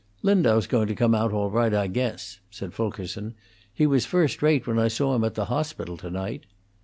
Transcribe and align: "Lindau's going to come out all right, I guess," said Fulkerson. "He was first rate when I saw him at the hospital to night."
"Lindau's 0.23 0.65
going 0.65 0.87
to 0.87 0.95
come 0.95 1.13
out 1.13 1.31
all 1.31 1.51
right, 1.51 1.71
I 1.71 1.85
guess," 1.85 2.39
said 2.49 2.73
Fulkerson. 2.73 3.35
"He 3.71 3.85
was 3.85 4.03
first 4.03 4.41
rate 4.41 4.65
when 4.65 4.79
I 4.79 4.87
saw 4.87 5.15
him 5.15 5.23
at 5.23 5.35
the 5.35 5.45
hospital 5.45 5.95
to 5.97 6.09
night." 6.09 6.47